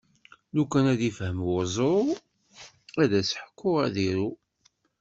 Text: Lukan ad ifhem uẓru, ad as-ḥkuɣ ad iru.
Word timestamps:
Lukan 0.55 0.85
ad 0.93 1.01
ifhem 1.09 1.39
uẓru, 1.51 1.93
ad 3.01 3.11
as-ḥkuɣ 3.19 3.75
ad 3.85 3.95
iru. 4.07 4.29